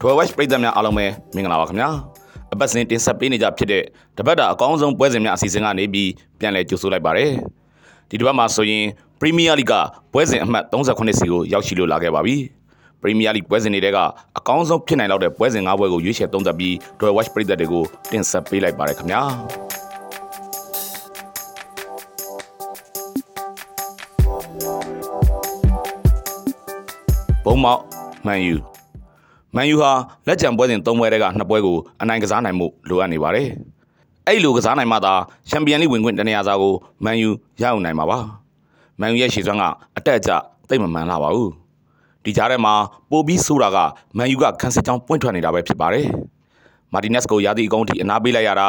[0.00, 1.90] ထွယ်ဝက်ပြည်သက်များအားလုံးပဲမင်္ဂလာပါခင်ဗျာ
[2.52, 3.82] အပတ်စဉ်တင်ဆက်ပေးနေကြဖြစ်တဲ့
[4.18, 7.32] တပတ်တာအကောင်းဆုံးပွဲစဉ်များအစီအစဉ်ကနေပြီးပြန်လည်ကြိုဆိုလိုက်ပါတယ်
[8.08, 8.84] ဒီတစ်ပတ်မှာဆိုရင်
[9.20, 9.72] ပရီးမီးယားလိက
[10.12, 12.36] ပွဲစဉ်အမှတ်38စီကိုရောက်ရှိလို့လာခဲ့ပါပြီ
[13.00, 13.98] ပရီးမီးယားလိပွဲစဉ်တွေက
[14.38, 19.22] အကောင်းဆုံးဖြစ်နိုင်လောက်တဲ့ပွဲစဉ်၅ပွဲကိုရွေးချယ်သုံးသပ်ပြီးထွယ်ဝက်ပြည်သက်တွေကိုတင်ဆက်ပေးလိုက်ပါတယ်ခင်ဗျာ
[27.44, 27.80] ဘုံမောက်
[28.26, 28.54] မှန်ယူ
[29.56, 29.92] မန်ယူဟာ
[30.26, 33.48] လက်ကျန်ပွဲစဉ်၃ပွဲတက်ကနှစ်ပွဲကိုအနိုင်ကစားနိုင်မှုလိုအပ်နေပါတယ်။
[34.26, 35.14] အဲ့လိုကစားနိုင်မှသာ
[35.48, 37.28] ချန်ပီယံလိဝင်ခွင့်တနေရာစာကိုမန်ယူ
[37.62, 38.18] ရအောင်နိုင်မှာပါ။
[39.00, 39.64] မန်ယူရဲ့ရှေ့စွမ်းက
[39.96, 40.30] အတက်အကျ
[40.68, 41.50] တိတ်မမှန်လာပါဘူး။
[42.24, 42.74] ဒီကြားထဲမှာ
[43.10, 43.78] ပိုပြီးဆိုတာက
[44.16, 46.06] မန်ယူကခန်းစစ်ကြောင်းပွင့်ထွက်နေတာပဲဖြစ်ပါတယ်။
[46.92, 48.68] မာတီနက်စ်ကိုရာသီအကောင်းထိအနာပေးလိုက်ရတာ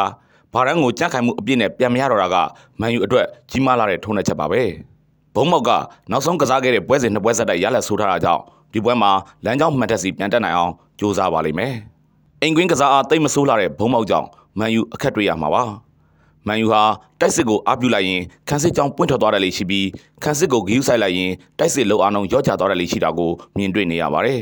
[0.53, 2.35] ဘာရန်ကိုကြန့်ခိုင်မှုအပြည့်နဲ့ပြန်မရတော့တာက
[2.79, 4.63] မန်ယူအတွက်ကြီးမားလာတဲ့ထုံးတဲ့ချက်ပါပဲ။
[5.35, 5.69] ဘုံမောက်က
[6.11, 8.41] နောက်ဆုံးကစားခဲ့တဲ့ပွဲစဉ်နှစ်ပွဲဆက်တိုက်ရလက်ဆိုးထားတာကြောင့်
[8.73, 9.11] ဒီပွဲမှာ
[9.45, 11.73] လမ်းကြောင်းမှန်တက်စီပြန်တက်နိုင်အောင်ကြိုးစားပါလိမ့်မယ်။
[12.41, 14.27] အိမ်ကွင်းကစားအားတိတ်မဆိုးလာတဲ့ဘုံမောက်ကြောင့်
[14.59, 15.63] မန်ယူအခက်တွေ့ရမှာပါ။
[16.47, 16.83] မန်ယူဟာ
[17.19, 19.87] တိုက်စစ်ကိုအားပြုလိုက်ရင်ခန်းစစ်ကြောင်းပွင့်ထွက်သွားတယ်လေရှိပြီး
[20.23, 24.41] ခန်းစစ်ကိုဂီယူဆိုင်လိုက်ရင်တိုက်စစ်လုံအောင်အောင်ရော့ချသွားတယ်လေရှိတာကိုမြင်တွေ့နေရပါတယ်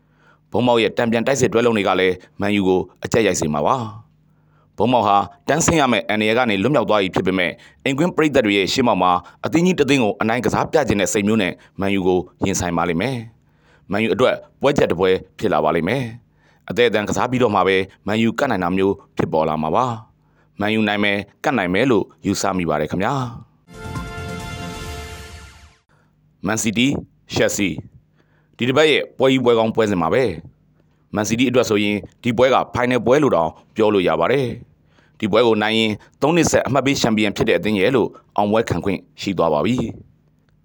[0.52, 3.76] ။ဘုံမောက်ရဲ့တံပြန်တိုက်စစ်တွဲလုံးတွေကလည်းမန်ယူကိုအကြက်ရိုက်စေမှာပါ။
[4.78, 5.16] ဘုံမောက်ဟာ
[5.48, 7.50] တန်းဆင်းရမယ့်အန်ရကနေလွတ်မြောက်သွားပြီဖြစ်ပေမဲ့
[7.84, 9.12] အင်ကွင်းပရိသတ်တွေရဲ့ရှေ့မောက်မှာ
[9.44, 13.18] အသင်းကြီးတသင်းကိုအနိုင်ကစားပြခြင်းတဲ့စိတ်မျိုးနဲ့မန်ယူကိုရင်ဆိုင်ပါလိမ့်မယ်။
[13.92, 16.02] မန်ယူအတွက်ပွဲချက်တစ်ပွဲဖြစ်လာပါလိမ့်မယ်
[16.70, 19.86] အသေးအတန်ကစားပြီးတော့မှပဲမန်ယူကတ်နိုင်တာမျိုးဖြစ်ပေါ်လာမှာပါ
[20.60, 23.14] မန်ယူနိုင်မယ်ကတ်နိုင်မယ်လို့ယူဆမိပါတယ်ခင်ဗျာ
[26.46, 26.92] မန်စီးတီး
[27.34, 27.68] ရှက်ဆီ
[28.56, 30.24] ဒီတစ်ပတ်ရဲ့ပွဲကြီးပွဲကောင်းပွဲစဉ်မှာပဲ
[31.14, 34.46] မန်စီးတီးအတွက်ဆိုရင်ဒီပွဲကဖိုင်နယ်ပွဲလို့တောင်ပြောလို့ရပါတယ်
[35.18, 39.76] ဒီပွဲကိုနိုင်ရင်၃နှစ်ဆက်အမှတ်ပေးချန်ပီယံဖြစ်တဲ့အသင်းရဲ့လို့အောင်ပွဲခံခွင့်ရှိသွားပါပြီ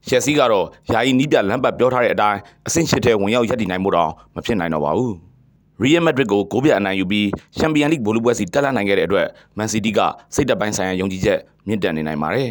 [0.07, 5.13] ရှက်စီကတော့ယာယီနီးပြလမ်းပတ်ပြောထားတဲ့အတိုင်းအဆင့်ရှစ်ထဲဝင်ရောက်ရပ်တည်နိုင်မှုတော့မဖြစ်နိုင်တော့ပါဘူး။
[5.81, 7.27] ရီယယ်မက်ဒရစ်ကိုဂိုးပြအနိုင်ယူပြီး
[7.57, 9.27] ချန်ပီယံလိဘောလုံးပွဲစီတက်လှမ်းနိုင်ခဲ့တဲ့အတွက်
[9.57, 9.99] မန်စီးတီးက
[10.35, 12.49] စိတ်သက်ပိုင်းဆိုင်ရာယုံကြည်ချက်မြင့်တက်နေနိုင်ပါတယ်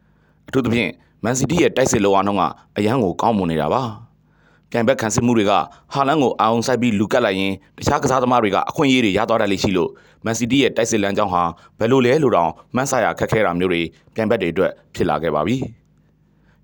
[0.48, 0.90] ။အထူးသဖြင့်
[1.24, 2.42] မန်စီးတီးရဲ့တိုက်စစ်လောအားနှုန်းက
[2.76, 3.82] အရန်ကိုကောင်းမွန်နေတာပါ။
[4.70, 5.52] ပြန်ဘက်ခံစစ်မှုတွေက
[5.94, 9.90] ဟာလန်ကိုအာုံဆိုင်ပြီးလူကတ်လိုက်ရင်တခြားကစားသမားတွေကအခွင့်အရေးတွေရသွားတယ်လို့ရှိလို့
[10.24, 11.42] မန်စီးတီးရဲ့တိုက်စစ်လမ်းကြောင်းဟာ
[11.78, 13.82] ဘယ်လိုလဲလို့တောင်မှန်းဆရခက်ခဲတာမျိုးတွေ
[14.14, 15.58] ပြန်ဘက်တွေအတွက်ဖြစ်လာခဲ့ပါပြီ။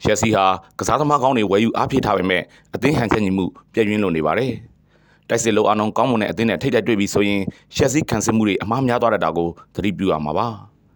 [0.04, 0.44] ရှက်စီဟာ
[0.78, 2.42] ကစားသမားကောင်းတွေဝယ်ယူအားဖြည့်ထားပေမဲ့
[2.74, 4.52] အသင်းဟန်ချက်ညီမှုပြည့်ရင်းလို့နေပါတယ်။
[5.28, 7.40] တိုက်စစ်လုံးအောင်ကောင်းမွန်တဲ့အသင်းနဲ့ထိတ်တိုက်တွေ့ပြီးဆိုရင်
[7.76, 10.46] ရှက်စီခံစစ်မှုတွေအမှားများသွားတတ်တာကိုသတိပြုရမှာပါ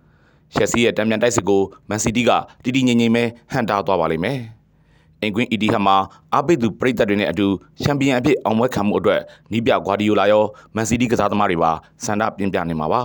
[0.55, 2.31] ။ရှက်စီရဲ့တံပြန်တိုက်စစ်ကိုမန်စီးတီးက
[2.63, 4.39] တီတီငိမ့်ငိမ့်ပဲဟန်တာသွားပါလိမ့်မယ်။
[5.23, 5.97] အင်ကွင်းအီဒီဟမ်မှာ
[6.35, 7.47] အာပိသူပရိသတ်တွေနဲ့အတူ
[7.83, 9.21] ချန်ပီယံအဖြစ်အောင်ပွဲခံမှုအတွက်
[9.53, 10.45] နီးပြဂွာဒီယိုလာရော
[10.75, 11.73] မန်စီးတီးကစားသမားတွေပါ
[12.05, 13.03] ဆန္ဒပြင်းပြနေမှာပါ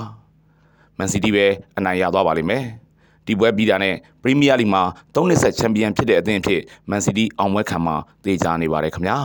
[0.98, 1.46] ။မန်စီးတီးပဲ
[1.78, 2.66] အနိုင်ရသွားပါလိမ့်မယ်။
[3.30, 4.82] ဒီပွဲပြီးတာနဲ့ပရီးမီးယားလိမှာ
[5.16, 7.96] ၃နှစ်ဆက်ချန်ပီယံဖြစ်တဲ့အသင်းအဖြစ်မန်စီးတီးအောင်ပွဲခံမှာ
[8.26, 9.18] တေချာနေပါတယ်ခင်ဗျာ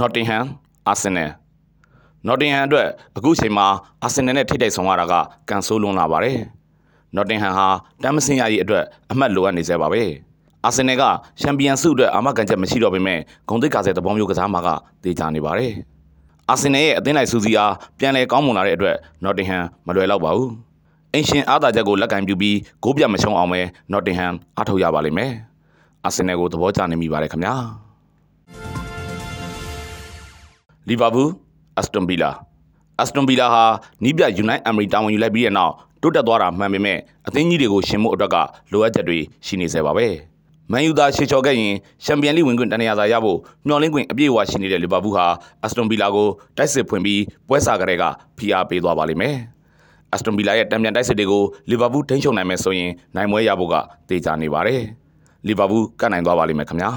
[0.00, 0.46] Nottingham
[0.90, 1.30] Arsenal
[2.26, 3.66] Nottingham အတွက်အခုချိန်မှာ
[4.06, 5.14] Arsenal နဲ့ထိတိုက်ဆောင်ရတာက
[5.48, 6.38] ကန်ဆိုးလွန်လာပါတယ်
[7.16, 7.68] Nottingham ဟာ
[8.02, 10.02] တမ်းမစင်ရရေးအတွက်အမှတ်လိုအပ်နေသေးပါပဲ
[10.64, 11.04] အာဆင်နယ်က
[11.40, 14.68] ချန်ပီယံဆုအတွက်အာမခံချက်မရှိတော့ပေမဲ့ဂုံတိတ်ကာဆယ်သဘောမျိုးကစားမှာက
[15.04, 15.74] တေချာနေပါတယ်။
[16.50, 20.50] အာဆင်နယ်ရဲ့အသင်းလိုက်စူးစီးအားပြန်လည်ကောင်းမွန်လာတဲ့အတွက်နော်တင်ဟမ်မလွယ်တော့ပါဘူး။
[21.14, 23.60] အင်ရှင်အားသာချက်ကိုလက်ကင်ပြုပြီးဂိုးပြမချုံအောင်ပဲ
[23.92, 25.32] နော်တင်ဟမ်အားထုတ်ရပါလိမ့်မယ်။
[26.04, 27.54] အာဆင်နယ်ကိုသဘောကျနေမိပါတယ်ခင်ဗျာ။
[30.88, 31.30] လီဗာပူး
[31.76, 32.30] အက်စတွန်ဗီလာ
[32.98, 33.64] အက်စတွန်ဗီလာဟာ
[34.04, 38.36] နီးပြယူနိုက်အမရီတာဝန်ယူလိုက်ပြီးတဲ့နောက်တိုးတက်သွားတာမှန်ပေမဲ့အသင်းကြီးတွေကိုရှင်မှုအတွက်က
[38.72, 40.06] လိုအပ်ချက်တွေရှိနေစေပါပဲ။
[40.72, 45.26] မန်ယူသာရှေ့ချော်ခဲ့ရင်ချန်ပီယံလိဝင်ခွင့်တနေရာသာရဖို့မျှော်လင့်ခွင့်အပြည့်အဝရှိနေတဲ့လီဗာပူးဟာ
[45.62, 48.04] အက်စတွန်ဗီလာကိုတိုက်စစ်ဖွင့်ပြီးပွဲစားကလေးက
[48.38, 49.36] ဖိအားပေးသွားပါလိမ့်မယ်။
[50.12, 53.74] အက်စတွန်ဗီလာရဲ့တံပြန်တိုက်စစ်တွေကိုလီဗာပူးထိန်းချုပ်နိုင်မယ်ဆိုရင်နိုင်ပွဲရဖို့က
[54.08, 54.80] တေချာနေပါတယ်။
[55.46, 56.90] လီဗာပူးကတ်နိုင်သွားပါလိမ့်မယ်ခင်ဗျာ။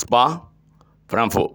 [0.00, 0.24] စပါ
[1.10, 1.50] ဖရန်ဖို့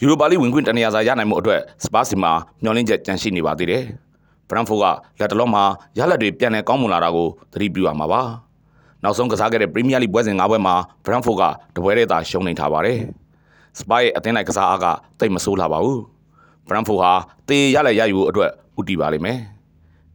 [0.00, 2.32] ယူရိုပါလိဝင်ခွင့်တနေရာသာရနိုင်မှုအတွက်စပါစီမှာ
[2.62, 3.84] မျှော်လင့်ချက်ကြန့်ရှိနေပါသေးတယ်။
[4.48, 4.84] ဘရန်ဖိုက
[5.20, 5.64] လက်တလုံးမှာ
[5.98, 8.22] ရလက်တွေပြန်လည်ကောင်းမွန်လာတာကိုသတိပြုရမှာပါ
[9.02, 10.74] နောက်ဆုံးကစားခဲ့တဲ့ပရီးမီးယားလိပွဲစဉ်၅ပွဲမှာ
[11.04, 11.42] ဘရန်ဖိုက
[11.76, 12.98] တပွဲတည်းသာရှုံးနေထားပါတယ်
[13.78, 14.86] စပါရဲ့အသင်းလိုက်ကစားအားက
[15.20, 16.00] တိတ်မဆိုးလာပါဘူး
[16.68, 17.12] ဘရန်ဖိုဟာ
[17.48, 18.50] တေရလက်ရယူအတွက်
[18.80, 19.38] ဥတီပါလိမ့်မယ်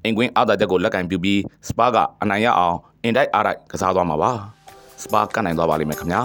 [0.04, 1.40] အင်ကွင်းအားသာချက်ကိုလက်ကင်ပြုပြီး
[1.70, 4.32] စပါကအနိုင်ရအောင်အင်တိုက်အားတိုက်ကစားသွားမှာပါ
[5.04, 6.24] စပါကနိုင်သွားပါလိမ့်မယ်ခင်ဗျာ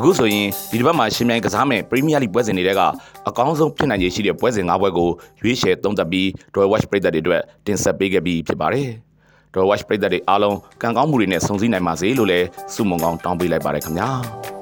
[0.00, 2.82] အခုဆိုရင်ဒီတစ်ပတ်မှာရှင်မြိုင်ကစားမဲ့ပရီးမီးယားလိပွဲစဉ်တွေက
[3.28, 5.10] အကောင်းဆုံးဖြစ်နိုင်ခြေရှိတဲ့ပွဲစဉ်၅ပွဲကို
[5.42, 8.88] ရွေးချယ်သုံးသပ်ပြီး Roy Watch ပရိသတ်တွေအတွက်တင်ဆက်ပေးခဲ့ပြီးဖြစ်ပါတယ်။
[9.56, 14.10] Roy Watch ပရိသတ်တွေအားလုံးကံကောင်းမှုတွေနဲ့ဆုံစည်းနိုင်ပါစေလို့လည်းဆုမွန်ကောင်းတောင်းပေးလိုက်ပါတယ်ခင်ဗျာ။